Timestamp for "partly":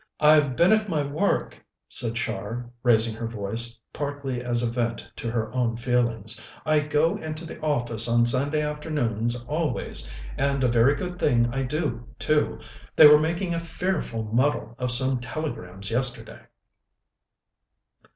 3.93-4.41